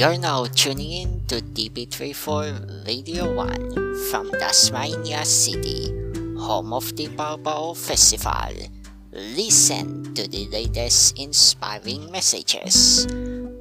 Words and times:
You're 0.00 0.16
now 0.16 0.46
tuning 0.46 0.92
in 0.92 1.26
to 1.28 1.44
DB34 1.44 2.88
Radio 2.88 3.36
1 3.36 4.08
from 4.08 4.32
Tasmania 4.32 5.26
City, 5.28 5.92
home 6.40 6.72
of 6.72 6.96
the 6.96 7.08
Baobao 7.08 7.76
Festival. 7.76 8.64
Listen 9.12 10.14
to 10.14 10.24
the 10.26 10.48
latest 10.48 11.20
inspiring 11.20 12.10
messages, 12.10 13.04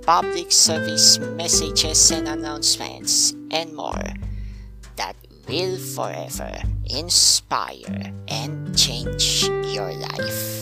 public 0.08 0.54
service 0.54 1.20
messages 1.36 2.10
and 2.12 2.30
announcements, 2.30 3.36
and 3.52 3.76
more 3.76 4.08
that 4.96 5.20
will 5.44 5.76
forever 5.76 6.56
inspire 6.88 8.16
and 8.30 8.72
change 8.80 9.44
your 9.76 9.92
life. 9.92 10.59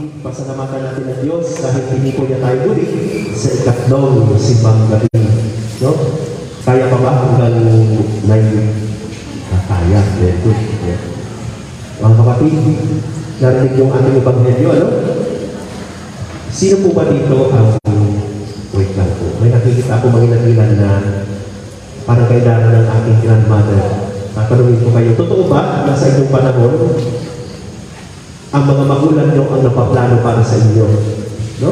Kapatid, 0.00 0.24
pasalamatan 0.24 0.80
natin 0.80 1.12
ang 1.12 1.20
Diyos 1.20 1.60
dahil 1.60 1.84
piniko 1.92 2.24
niya 2.24 2.40
tayo 2.40 2.72
muli 2.72 2.88
sa 3.36 3.52
ikatlong 3.52 4.32
simbang 4.40 4.88
gabi. 4.88 5.12
No? 5.84 5.92
Kaya 6.64 6.88
pa 6.88 6.96
ba 7.04 7.20
hanggang 7.20 7.60
9? 8.24 8.32
Ah, 9.52 9.60
kaya. 9.68 10.00
Very 10.16 10.40
good. 10.40 10.56
Yeah. 10.88 11.00
Mga 12.00 12.16
kapatid, 12.16 12.56
narinig 13.44 13.76
yung 13.76 13.92
ating 13.92 14.16
ebanghelyo, 14.24 14.68
ano? 14.72 14.88
Sino 16.48 16.80
po 16.80 16.96
ba 16.96 17.04
dito 17.04 17.52
ang 17.52 17.76
wait 18.72 18.92
lang 18.96 19.10
po. 19.20 19.36
May 19.44 19.52
nakikita 19.52 20.00
ako 20.00 20.16
mga 20.16 20.32
inagilan 20.32 20.70
na 20.80 20.90
parang 22.08 22.24
kailangan 22.24 22.72
ng 22.72 22.88
aking 22.88 23.18
grandmother. 23.20 23.84
Tatanungin 24.32 24.80
ko 24.80 24.88
kayo, 24.96 25.10
totoo 25.12 25.44
ba 25.44 25.84
na 25.84 25.92
sa 25.92 26.08
inyong 26.08 26.32
panahon, 26.32 26.72
ang 28.50 28.66
mga 28.66 28.82
magulang 28.82 29.30
nyo 29.30 29.46
ang 29.46 29.62
napaplano 29.62 30.16
para 30.26 30.42
sa 30.42 30.58
inyo. 30.58 30.86
No? 31.62 31.70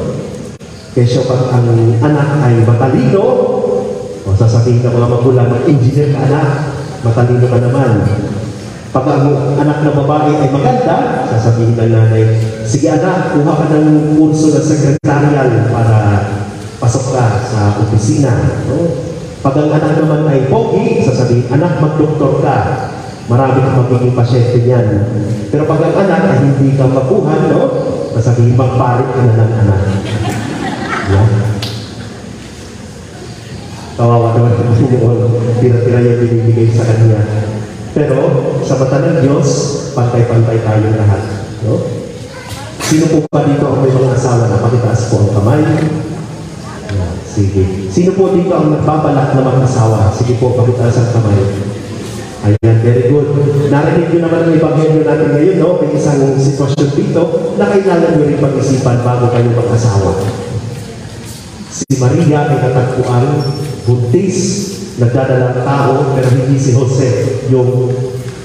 Kesyo 0.94 1.26
pag 1.26 1.50
ang 1.50 1.66
anak 1.98 2.28
ay 2.46 2.62
matalino, 2.62 3.26
o 4.22 4.28
sasabihin 4.38 4.86
ng 4.86 4.94
mga 4.94 5.10
magulang, 5.10 5.50
mag-engineer 5.50 6.14
ka 6.14 6.20
anak, 6.30 6.48
matalino 7.02 7.46
ka 7.50 7.58
naman. 7.58 7.90
Pag 8.94 9.04
ang 9.10 9.26
anak 9.58 9.78
na 9.82 9.92
babae 9.94 10.32
ay 10.38 10.48
maganda, 10.54 11.26
sasabihin 11.26 11.74
ng 11.74 11.90
nanay, 11.90 12.24
sige 12.62 12.94
anak, 12.94 13.34
kuha 13.34 13.52
ka 13.58 13.66
ng 13.74 14.14
kurso 14.14 14.54
ng 14.54 14.62
sekretarial 14.62 15.50
para 15.74 15.96
pasok 16.78 17.04
ka 17.10 17.26
sa 17.42 17.60
opisina. 17.82 18.32
No? 18.70 19.02
Pag 19.42 19.54
ang 19.54 19.70
anak 19.74 19.98
naman 19.98 20.30
ay 20.30 20.46
pogi, 20.46 21.02
sasabihin, 21.02 21.50
anak, 21.50 21.82
mag-doktor 21.82 22.38
ka. 22.38 22.56
Marami 23.28 23.60
kang 23.60 23.76
magiging 23.84 24.16
pasyente 24.16 24.58
niyan. 24.64 24.86
Pero 25.52 25.68
pag 25.68 25.84
ang 25.84 25.96
anak 26.00 26.20
ay 26.32 26.38
hindi 26.48 26.80
ka 26.80 26.88
makuhan, 26.88 27.52
no? 27.52 27.62
Sasabihin, 28.16 28.56
magpalit 28.56 29.04
ka 29.12 29.20
na 29.20 29.34
ng 29.36 29.52
anak. 29.52 29.80
Yeah. 31.08 31.28
Kawawa 33.98 34.32
naman 34.32 34.54
ang 34.56 34.72
Panginoon. 34.72 35.18
Tira-tira 35.60 35.98
yung 36.00 36.20
binibigay 36.24 36.72
sa 36.72 36.88
Kanya. 36.88 37.20
Pero 37.92 38.16
sa 38.64 38.80
mata 38.80 38.96
ng 39.02 39.20
Diyos, 39.26 39.48
pantay-pantay 39.92 40.62
tayo 40.64 40.86
lahat. 40.96 41.22
No? 41.66 41.84
Sino 42.88 43.04
po 43.12 43.18
ba 43.28 43.44
dito 43.44 43.68
ang 43.68 43.84
may 43.84 43.92
mga 43.92 44.16
asawa 44.16 44.48
na 44.48 44.64
pakitaas 44.64 45.12
po 45.12 45.28
ang 45.28 45.32
kamay? 45.36 45.60
Sige. 47.28 47.90
Sino 47.92 48.16
po 48.16 48.32
dito 48.32 48.50
ang 48.50 48.72
nagbabalak 48.72 49.36
na 49.36 49.44
mag-asawa? 49.44 50.10
Sige 50.16 50.40
po, 50.40 50.56
pakitaas 50.56 50.96
ang 50.96 51.10
kamay. 51.20 51.38
Ayan, 52.46 52.76
very 52.86 53.10
good. 53.10 53.34
Narinig 53.66 54.14
nyo 54.14 54.20
naman 54.22 54.40
ang 54.46 54.54
ebanghelyo 54.54 55.02
natin 55.02 55.28
ngayon, 55.34 55.56
no? 55.58 55.82
May 55.82 55.90
isang 55.98 56.22
sitwasyon 56.38 56.88
dito 56.94 57.22
na 57.58 57.66
kailangan 57.66 58.14
nyo 58.14 58.24
rin 58.30 58.38
pag-isipan 58.38 59.02
bago 59.02 59.26
kayo 59.34 59.50
mag-asawa. 59.58 60.22
Si 61.74 61.98
Maria 61.98 62.46
ay 62.46 62.58
natagpuan 62.62 63.26
buntis, 63.90 64.38
nagdadalang 65.02 65.66
tao, 65.66 66.14
pero 66.14 66.28
hindi 66.30 66.54
si 66.58 66.78
Jose, 66.78 67.10
yung 67.50 67.90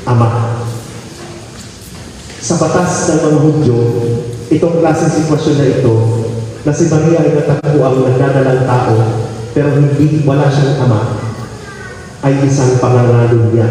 ama. 0.10 0.62
Sa 2.44 2.58
batas 2.58 3.14
ng 3.14 3.20
mga 3.30 3.40
Hudyo, 3.46 3.78
itong 4.50 4.82
klaseng 4.82 5.22
sitwasyon 5.22 5.56
na 5.62 5.70
ito, 5.70 5.94
na 6.66 6.74
si 6.74 6.90
Maria 6.90 7.22
ay 7.22 7.38
natagpuan 7.38 8.02
nagdadalang 8.02 8.66
tao, 8.66 8.96
pero 9.54 9.70
hindi, 9.78 10.26
wala 10.26 10.50
siyang 10.50 10.82
ama, 10.82 11.02
ay 12.24 12.34
isang 12.48 12.80
pangangalo 12.80 13.52
niya. 13.52 13.68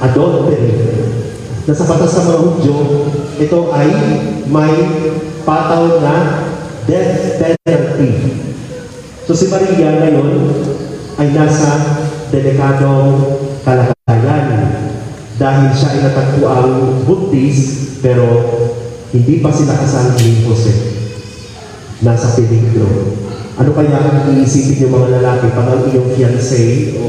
Adultery. 0.00 0.72
Na 1.64 1.72
sa 1.76 1.88
batas 1.88 2.16
ng 2.16 2.24
mga 2.28 2.40
Hudyo, 2.40 2.76
ito 3.40 3.58
ay 3.72 3.88
may 4.48 4.74
pataw 5.44 6.00
na 6.00 6.14
death 6.84 7.40
penalty. 7.40 8.10
So 9.24 9.32
si 9.36 9.48
Maria 9.48 10.00
ngayon 10.00 10.28
ay 11.20 11.28
nasa 11.36 12.00
delikadong 12.32 13.20
kalagayan 13.62 14.90
dahil 15.36 15.68
siya 15.72 15.88
ay 15.96 16.00
natagpuang 16.04 17.04
buntis 17.08 17.58
pero 18.00 18.26
hindi 19.12 19.40
pa 19.40 19.52
sila 19.52 19.76
kasal 19.76 20.16
ni 20.16 20.44
Jose. 20.44 20.72
Nasa 22.00 22.32
peligro. 22.36 23.16
Ano 23.60 23.70
kaya 23.76 23.92
ang 23.92 24.32
iisipin 24.32 24.88
yung 24.88 24.94
mga 24.96 25.20
lalaki 25.20 25.52
pag 25.52 25.68
ang 25.68 25.84
iyong 25.92 26.16
fiancé 26.16 26.96
o, 26.96 27.02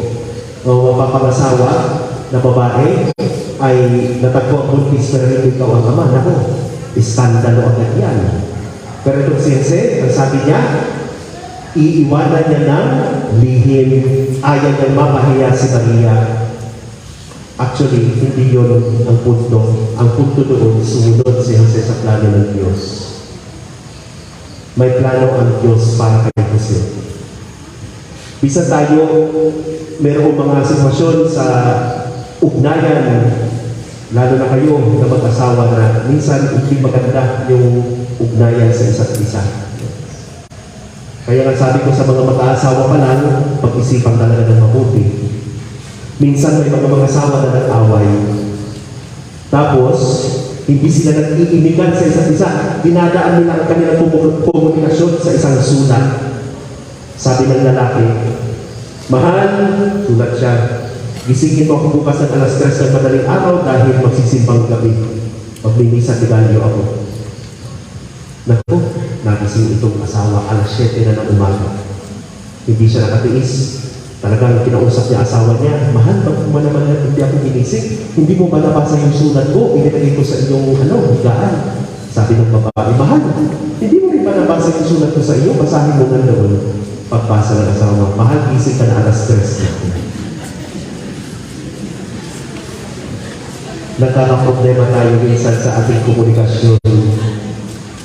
o 0.61 0.93
mapapangasawa 0.93 1.71
na 2.29 2.39
babae 2.39 3.09
ay 3.61 3.77
natagpo 4.21 4.65
ang 4.65 4.67
buntis 4.69 5.13
pero 5.13 5.29
hindi 5.29 5.57
ikaw 5.57 5.69
ang 5.73 5.85
ama? 5.93 6.03
Nako, 6.09 6.33
iskandalo 6.97 7.73
agad 7.73 7.91
yan. 7.97 8.17
Pero 9.01 9.25
itong 9.25 9.41
si 9.41 9.57
Jose, 9.57 10.05
ang 10.05 10.13
sabi 10.13 10.45
niya, 10.45 10.61
iiwanan 11.73 12.45
niya 12.45 12.61
ng 12.69 12.87
lihim. 13.41 13.89
Ayaw 14.41 14.71
niyang 14.77 14.97
mapahiya 14.97 15.49
si 15.53 15.73
Maria. 15.73 16.15
Actually, 17.57 18.13
hindi 18.17 18.53
yon 18.53 19.05
ang 19.05 19.21
punto. 19.21 19.89
Ang 19.97 20.09
punto 20.17 20.41
doon, 20.45 20.81
sumunod 20.81 21.41
si 21.41 21.57
Jose 21.57 21.81
sa 21.81 22.01
plano 22.01 22.29
ng 22.29 22.49
Diyos. 22.57 22.81
May 24.77 24.97
plano 24.97 25.25
ang 25.37 25.51
Diyos 25.61 25.97
para 25.97 26.25
kay 26.29 26.45
Jose. 26.53 26.79
Bisa 28.41 28.65
tayo, 28.65 29.05
mayroong 30.01 30.33
mga 30.33 30.65
sitwasyon 30.65 31.29
sa 31.29 31.45
ugnayan, 32.41 33.29
lalo 34.17 34.33
na 34.33 34.49
kayo 34.49 34.81
na 34.81 35.05
mag-asawa 35.05 35.69
na 35.77 36.09
minsan 36.09 36.49
hindi 36.49 36.81
maganda 36.81 37.45
yung 37.53 37.85
ugnayan 38.17 38.73
sa 38.73 38.89
isa't 38.89 39.13
isa. 39.21 39.41
Kaya 41.21 41.45
nga 41.45 41.53
sabi 41.53 41.85
ko 41.85 41.93
sa 41.93 42.09
mga 42.09 42.33
mag-aasawa 42.33 42.89
pa 42.89 42.97
lang, 42.97 43.21
pag-isipan 43.61 44.17
talaga 44.17 44.49
ng 44.49 44.57
mabuti. 44.57 45.05
Minsan 46.17 46.65
may 46.65 46.73
mga 46.73 46.89
mga 46.89 47.07
asawa 47.13 47.45
na 47.45 47.61
nag-away. 47.61 48.09
Tapos, 49.53 49.97
hindi 50.65 50.89
sila 50.89 51.21
nag-iimigan 51.21 51.93
sa 51.93 52.09
isa't 52.09 52.27
isa. 52.33 52.49
Dinadaan 52.81 53.45
nila 53.45 53.53
ang 53.53 53.65
kanilang 53.69 54.01
komu- 54.01 54.49
komunikasyon 54.49 55.21
sa 55.21 55.29
isang 55.29 55.61
sulat. 55.61 56.05
Sabi 57.21 57.45
ng 57.45 57.69
lalaki, 57.69 58.30
Mahal, 59.11 59.51
sulat 60.07 60.39
siya, 60.39 60.53
gisingin 61.27 61.67
mo 61.67 61.83
ako 61.83 61.99
bukas 61.99 62.23
ng 62.23 62.31
alas 62.31 62.55
3 62.63 62.71
ng 62.71 62.95
madaling 62.95 63.27
araw 63.27 63.59
dahil 63.59 63.99
magsisimbang 63.99 64.71
gabi. 64.71 64.95
Magmimisa 65.59 66.15
tigalyo 66.15 66.63
ako. 66.63 66.81
Naku, 68.47 68.77
nagising 69.27 69.75
itong 69.75 69.99
asawa 69.99 70.47
alas 70.47 70.71
7 70.79 71.03
na 71.03 71.19
ng 71.19 71.27
umaga. 71.35 71.83
Hindi 72.63 72.87
siya 72.87 73.11
nakatiis. 73.11 73.83
Talagang 74.23 74.63
kinausap 74.63 75.11
niya 75.11 75.27
asawa 75.27 75.59
niya, 75.59 75.91
Mahal, 75.91 76.23
ba't 76.23 76.47
mo 76.47 76.63
naman 76.63 76.87
na 76.87 77.03
hindi 77.03 77.19
ako 77.19 77.35
ginising? 77.43 78.15
Hindi 78.15 78.39
mo 78.39 78.47
ba 78.47 78.63
nabasa 78.63 78.95
yung 78.95 79.11
sulat 79.11 79.51
ko? 79.51 79.75
Inilagay 79.75 80.15
ko 80.15 80.23
sa 80.23 80.39
iyong 80.39 80.87
ano, 80.87 81.19
higaan. 81.19 81.83
Sabi 82.15 82.39
ng 82.39 82.47
babae, 82.47 82.95
Mahal, 82.95 83.19
hindi 83.75 83.97
mo 83.99 84.07
rin 84.07 84.23
ba 84.23 84.39
nabasa 84.39 84.71
yung 84.71 84.87
sulat 84.87 85.11
ko 85.11 85.19
sa 85.19 85.35
iyo? 85.35 85.51
Basahin 85.59 85.99
mo 85.99 86.07
nga 86.07 86.31
doon. 86.31 86.80
Pagbasa 87.11 87.59
ng 87.59 87.75
asawa, 87.75 88.15
Mahal, 88.15 88.55
gising 88.55 88.79
ka 88.79 88.87
na 88.87 89.03
alas 89.03 89.27
3 89.27 89.35
Nagkakaproblema 93.99 94.87
tayo 94.95 95.19
minsan 95.19 95.59
sa 95.59 95.83
ating 95.83 96.07
komunikasyon. 96.07 96.79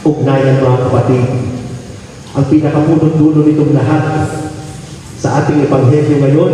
Ugnayan 0.02 0.58
mga 0.58 0.90
kapatid, 0.90 1.22
ang 2.34 2.50
pinakapunod-dulo 2.50 3.46
nitong 3.46 3.78
lahat 3.78 4.26
sa 5.22 5.38
ating 5.38 5.70
ebanghelyo 5.70 6.26
ngayon, 6.26 6.52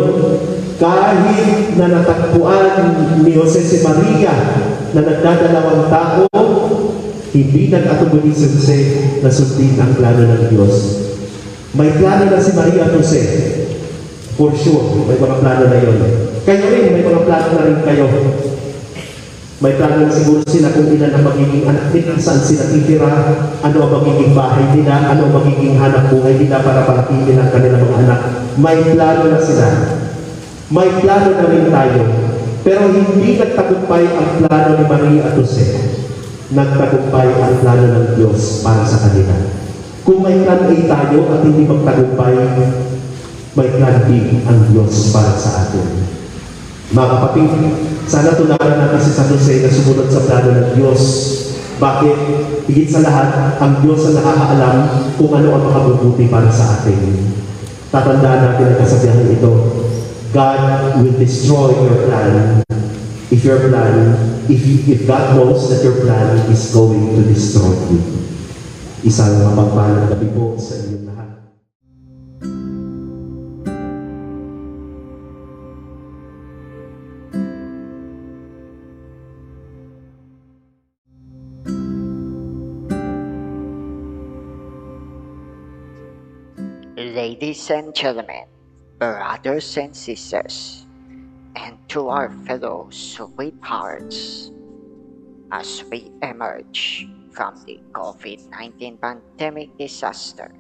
kahit 0.77 1.73
na 1.81 1.89
natagpuan 1.89 2.69
ni 3.25 3.33
Jose 3.33 3.65
si 3.65 3.81
Maria 3.81 4.61
na 4.93 5.01
nagdadalawang 5.01 5.89
tao, 5.89 6.29
hindi 7.33 7.73
nag-atubuli 7.73 8.29
si 8.29 8.45
Jose 8.45 8.81
na 9.25 9.33
sundin 9.33 9.81
ang 9.81 9.97
plano 9.97 10.29
ng 10.29 10.53
Diyos. 10.53 11.02
May 11.73 11.89
plano 11.97 12.29
na 12.29 12.37
si 12.37 12.53
Maria 12.53 12.85
at 12.85 12.93
Jose. 12.93 13.23
For 14.37 14.53
sure, 14.53 15.09
may 15.09 15.17
mga 15.17 15.41
plano 15.41 15.65
na 15.73 15.79
yun. 15.81 15.99
Kayo 16.45 16.69
rin, 16.69 16.93
may 16.93 17.01
mga 17.01 17.25
plano 17.25 17.49
na 17.57 17.65
rin 17.65 17.81
kayo. 17.81 18.05
May 19.65 19.81
plano 19.81 20.05
na 20.05 20.13
siguro 20.13 20.45
sila 20.45 20.69
kung 20.77 20.93
ilan 20.93 21.17
ang 21.17 21.25
magiging 21.25 21.65
anak 21.65 21.89
nila, 21.97 22.21
saan 22.21 22.45
sila 22.45 22.69
titira, 22.69 23.09
ano 23.65 23.77
ang 23.79 23.93
magiging 24.05 24.37
bahay 24.37 24.69
nila, 24.77 25.17
ano 25.17 25.33
ang 25.33 25.37
magiging 25.41 25.81
hanap 25.81 26.13
buhay 26.13 26.37
nila 26.37 26.61
para 26.61 26.85
palakihin 26.85 27.41
ang 27.41 27.49
kanilang 27.49 27.89
mga 27.89 28.01
anak. 28.05 28.21
May 28.61 28.79
plano 28.93 29.23
na 29.33 29.41
sila. 29.41 29.69
May 30.69 30.89
plano 31.01 31.29
na 31.41 31.47
rin 31.49 31.73
tayo. 31.73 32.03
Pero 32.69 32.83
hindi 32.93 33.41
nagtagumpay 33.41 34.05
ang 34.13 34.29
plano 34.45 34.71
ni 34.77 34.85
Maria 34.85 35.23
at 35.25 35.41
Jose. 35.41 35.67
Nagtagumpay 36.53 37.29
ang 37.33 37.55
plano 37.65 37.85
ng 37.97 38.09
Diyos 38.21 38.61
para 38.61 38.85
sa 38.85 39.09
kanila. 39.09 39.62
Kung 40.03 40.19
may 40.19 40.43
plan 40.43 40.67
A 40.67 40.75
tayo 40.75 41.19
at 41.31 41.47
hindi 41.47 41.63
magtagumpay, 41.63 42.35
may 43.55 43.69
plan 43.79 43.97
B 44.11 44.11
ang 44.43 44.59
Diyos 44.67 45.15
para 45.15 45.31
sa 45.39 45.63
atin. 45.63 46.03
Mga 46.91 47.07
kapatid, 47.07 47.51
sana 48.11 48.35
tunaran 48.35 48.83
natin 48.83 48.99
si 48.99 49.15
San 49.15 49.31
Jose 49.31 49.63
na 49.63 49.71
sumunod 49.71 50.11
sa 50.11 50.27
plano 50.27 50.51
ng 50.59 50.71
Diyos. 50.75 51.03
Bakit? 51.79 52.19
Higit 52.67 52.91
sa 52.91 53.07
lahat, 53.07 53.59
ang 53.63 53.79
Diyos 53.79 54.03
ang 54.11 54.19
nakakaalam 54.19 54.77
kung 55.15 55.33
ano 55.39 55.49
ang 55.55 55.65
makabubuti 55.71 56.27
para 56.27 56.51
sa 56.51 56.83
atin. 56.83 57.33
Tatandaan 57.95 58.41
natin 58.43 58.67
ang 58.75 58.79
kasabihan 58.83 59.31
ito. 59.31 59.53
God 60.35 60.63
will 60.99 61.15
destroy 61.15 61.79
your 61.79 62.11
plan 62.11 62.65
if 63.31 63.41
your 63.45 63.71
plan, 63.71 64.17
if, 64.51 64.61
if 64.89 65.07
God 65.07 65.37
knows 65.37 65.71
that 65.71 65.85
your 65.87 66.03
plan 66.03 66.37
is 66.51 66.75
going 66.75 67.15
to 67.15 67.23
destroy 67.23 67.73
you. 67.93 68.22
Isang 69.03 69.35
gabi 69.35 70.31
po 70.31 70.55
sa 70.55 70.79
inyong 70.79 71.05
lahat. 71.11 71.31
Ladies 86.95 87.67
and 87.75 87.91
gentlemen, 87.91 88.47
brothers 89.03 89.67
and 89.83 89.91
sisters, 89.91 90.87
and 91.59 91.75
to 91.91 92.07
our 92.07 92.31
fellow 92.47 92.87
sweethearts, 92.95 94.55
as 95.51 95.83
we 95.91 96.15
emerge 96.23 97.11
from 97.33 97.57
the 97.65 97.81
COVID 97.93 98.49
19 98.51 98.99
pandemic 98.99 99.73
disaster 99.79 100.53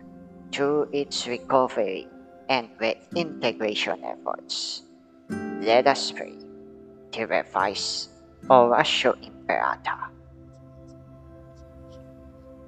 to 0.53 0.89
its 0.93 1.29
recovery 1.29 2.09
and 2.49 2.69
reintegration 2.81 4.01
efforts, 4.05 4.83
let 5.61 5.87
us 5.87 6.13
pray 6.13 6.35
to 7.13 7.25
revise 7.25 8.09
Oratio 8.51 9.15
Imperata. 9.23 10.11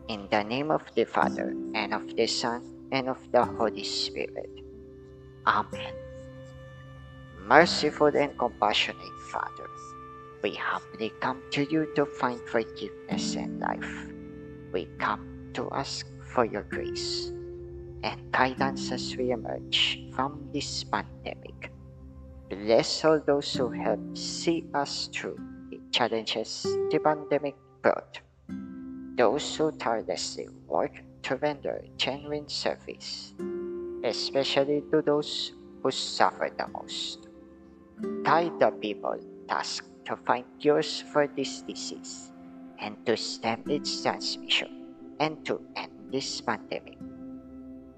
In 0.09 0.29
the 0.31 0.45
name 0.45 0.71
of 0.71 0.85
the 0.95 1.05
Father, 1.05 1.57
and 1.75 1.93
of 1.93 2.05
the 2.15 2.27
Son, 2.27 2.63
and 2.93 3.09
of 3.09 3.19
the 3.33 3.45
Holy 3.45 3.85
Spirit. 3.85 4.51
Amen. 5.47 5.95
Merciful 7.41 8.13
and 8.15 8.37
compassionate 8.39 9.19
Father, 9.33 9.69
we 10.45 10.53
humbly 10.61 11.09
come 11.25 11.41
to 11.51 11.65
you 11.73 11.89
to 11.97 12.05
find 12.05 12.39
forgiveness 12.53 13.35
and 13.35 13.61
life. 13.61 14.13
We 14.77 14.85
come 15.01 15.49
to 15.55 15.71
ask 15.73 16.05
for 16.21 16.45
your 16.45 16.65
grace 16.69 17.33
and 18.05 18.21
guidance 18.31 18.93
as 18.93 19.17
we 19.17 19.31
emerge 19.31 20.05
from 20.13 20.45
this 20.53 20.85
pandemic. 20.85 21.73
Bless 22.51 23.07
all 23.07 23.25
those 23.25 23.49
who 23.55 23.71
help 23.71 24.05
see 24.13 24.69
us 24.75 25.09
through 25.09 25.41
the 25.71 25.81
challenges 25.91 26.69
the 26.93 27.01
pandemic 27.03 27.57
brought. 27.81 28.21
Those 29.17 29.57
who 29.57 29.73
tirelessly 29.73 30.49
work 30.69 30.93
to 31.23 31.37
render 31.37 31.81
genuine 31.97 32.51
service, 32.51 33.33
especially 34.05 34.85
to 34.93 35.01
those 35.01 35.57
who 35.81 35.91
suffer 35.91 36.53
the 36.53 36.69
most. 36.69 37.29
Guide 38.25 38.61
the 38.61 38.73
people 38.73 39.17
tasked 39.49 39.94
to 40.07 40.17
find 40.27 40.45
cures 40.61 41.01
for 41.01 41.27
this 41.27 41.63
disease 41.63 42.33
and 42.79 42.97
to 43.07 43.17
stem 43.17 43.63
its 43.67 44.03
transmission 44.03 44.95
and 45.21 45.45
to 45.47 45.61
end 45.77 45.93
this 46.13 46.41
pandemic. 46.41 46.99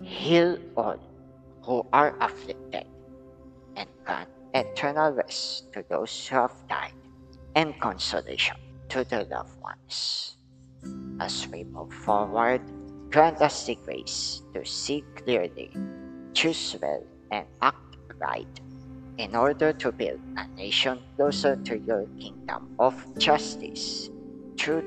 Heal 0.03 0.59
all 0.77 0.99
who 1.63 1.87
are 1.93 2.15
afflicted 2.21 2.87
and 3.77 3.89
grant 4.05 4.29
eternal 4.55 5.13
rest 5.13 5.73
to 5.73 5.85
those 5.89 6.27
who 6.29 6.37
have 6.37 6.55
died 6.69 6.95
and 7.55 7.79
consolation 7.81 8.57
to 8.89 9.05
their 9.05 9.25
loved 9.25 9.61
ones. 9.61 10.37
As 11.19 11.49
we 11.49 11.65
move 11.65 11.93
forward, 11.93 12.63
grant 13.11 13.41
us 13.43 13.67
the 13.67 13.75
grace 13.75 14.43
to 14.55 14.65
see 14.65 15.03
clearly, 15.17 15.73
choose 16.35 16.77
well, 16.81 17.03
and 17.33 17.47
act 17.63 17.97
right 18.21 18.61
in 19.19 19.35
order 19.35 19.73
to 19.73 19.93
build 19.93 20.21
a 20.37 20.47
nation 20.57 20.99
closer 21.17 21.57
to 21.57 21.79
your 21.79 22.07
kingdom 22.21 22.77
of 22.79 22.95
justice, 23.19 24.11
truth, 24.57 24.85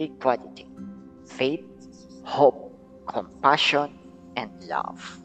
equality, 0.00 0.66
faith, 1.26 1.64
hope, 2.24 2.74
compassion, 3.06 3.90
and 4.36 4.50
love. 4.68 5.20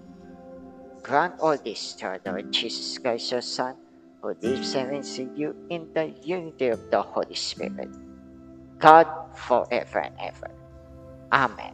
Grant 1.03 1.35
all 1.39 1.57
this 1.57 1.93
to 1.95 2.05
our 2.05 2.19
Lord 2.25 2.51
Jesus 2.51 2.97
Christ, 2.97 3.31
your 3.31 3.41
Son, 3.41 3.75
who 4.21 4.35
lives 4.41 4.75
and 4.75 4.89
reigns 4.89 5.17
in 5.19 5.35
you 5.35 5.55
in 5.69 5.89
the 5.93 6.13
unity 6.23 6.69
of 6.69 6.79
the 6.91 7.01
Holy 7.01 7.35
Spirit, 7.35 7.89
God 8.79 9.07
forever 9.35 9.99
and 9.99 10.15
ever. 10.21 10.51
Amen. 11.31 11.73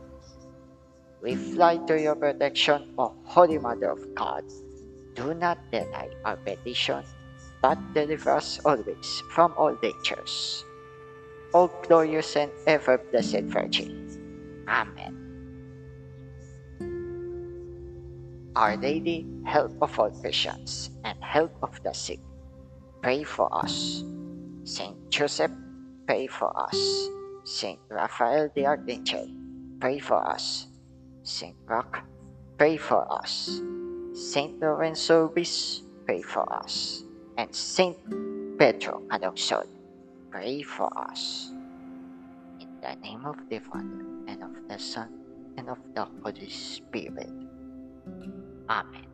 We 1.21 1.35
fly 1.35 1.77
to 1.87 1.99
your 1.99 2.15
protection, 2.15 2.95
O 2.97 3.13
Holy 3.23 3.57
Mother 3.57 3.91
of 3.91 3.99
God. 4.15 4.43
Do 5.19 5.35
not 5.35 5.59
deny 5.67 6.07
our 6.23 6.39
petition, 6.39 7.03
but 7.59 7.75
deliver 7.91 8.39
us 8.39 8.63
always 8.63 9.19
from 9.35 9.51
all 9.59 9.75
dangers. 9.75 10.63
O 11.51 11.67
glorious 11.83 12.39
and 12.39 12.47
ever 12.63 12.95
blessed 13.11 13.51
Virgin. 13.51 14.07
Amen. 14.63 15.11
Our 18.55 18.79
Lady, 18.79 19.27
help 19.43 19.75
of 19.83 19.91
all 19.99 20.07
Christians 20.07 20.95
and 21.03 21.19
help 21.19 21.51
of 21.61 21.75
the 21.83 21.91
sick, 21.91 22.23
pray 23.03 23.27
for 23.27 23.51
us. 23.51 24.07
Saint 24.63 24.95
Joseph, 25.11 25.51
pray 26.07 26.27
for 26.31 26.47
us. 26.55 26.79
Saint 27.43 27.79
Raphael 27.91 28.47
the 28.55 28.71
Archangel, 28.71 29.27
pray 29.83 29.99
for 29.99 30.23
us. 30.23 30.71
Saint 31.23 31.59
Roch, 31.67 32.07
pray 32.55 32.77
for 32.77 33.03
us. 33.11 33.59
Saint 34.13 34.59
Lorenzo 34.59 35.27
Bis, 35.29 35.83
pray 36.05 36.21
for 36.21 36.45
us. 36.51 37.03
And 37.37 37.53
Saint 37.53 37.97
Pedro 38.57 39.01
Calungsod, 39.07 39.67
pray 40.31 40.61
for 40.61 40.89
us. 40.97 41.51
In 42.59 42.69
the 42.81 42.95
name 43.01 43.25
of 43.25 43.37
the 43.49 43.59
Father, 43.59 44.05
and 44.27 44.43
of 44.43 44.67
the 44.67 44.79
Son, 44.79 45.09
and 45.57 45.69
of 45.69 45.77
the 45.95 46.05
Holy 46.23 46.49
Spirit. 46.49 47.29
Amen. 48.69 49.05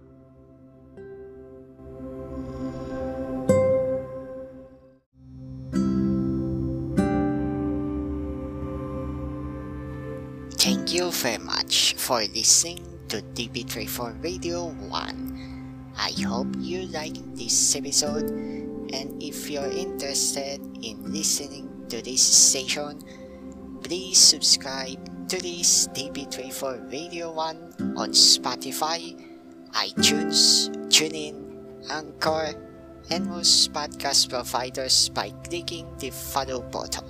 Thank 10.58 10.94
you 10.94 11.12
very 11.12 11.38
much 11.38 11.94
for 11.94 12.22
listening 12.22 12.95
to 13.10 13.22
DB34 13.22 14.24
Radio 14.24 14.68
1. 14.90 15.94
I 15.98 16.12
hope 16.28 16.48
you 16.60 16.88
like 16.88 17.16
this 17.36 17.76
episode 17.76 18.30
and 18.94 19.22
if 19.22 19.50
you're 19.50 19.72
interested 19.72 20.62
in 20.82 20.98
listening 21.12 21.86
to 21.90 22.02
this 22.02 22.22
station, 22.22 23.02
please 23.84 24.18
subscribe 24.18 25.00
to 25.30 25.42
this 25.42 25.88
DB34 25.90 26.92
Radio 26.92 27.32
1 27.32 27.96
on 27.98 28.10
Spotify, 28.10 29.14
iTunes, 29.74 30.70
TuneIn, 30.90 31.90
Anchor, 31.90 32.54
and 33.12 33.28
most 33.28 33.74
podcast 33.74 34.30
providers 34.30 35.10
by 35.10 35.30
clicking 35.44 35.88
the 36.00 36.10
follow 36.10 36.62
button. 36.62 37.06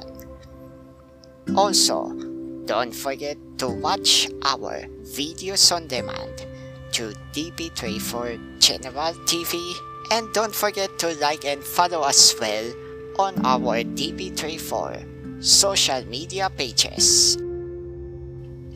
Also, 1.55 2.34
don't 2.65 2.93
forget 2.93 3.37
to 3.57 3.69
watch 3.69 4.27
our 4.43 4.85
videos 5.03 5.71
on 5.71 5.87
demand 5.87 6.45
to 6.91 7.13
DB34 7.33 8.59
General 8.59 9.13
TV 9.25 9.73
and 10.11 10.31
don't 10.33 10.53
forget 10.53 10.97
to 10.99 11.13
like 11.21 11.45
and 11.45 11.63
follow 11.63 12.01
us 12.01 12.33
well 12.39 12.73
on 13.19 13.45
our 13.45 13.83
DB34 13.83 15.43
social 15.43 16.05
media 16.05 16.49
pages. 16.49 17.37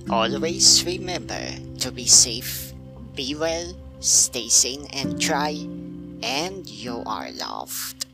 Always 0.09 0.85
remember 0.85 1.39
to 1.79 1.91
be 1.91 2.05
safe, 2.05 2.73
be 3.15 3.35
well, 3.35 3.73
stay 3.99 4.49
sane 4.49 4.87
and 4.93 5.21
try, 5.21 5.51
and 6.23 6.67
you 6.67 7.03
are 7.05 7.31
loved. 7.31 8.05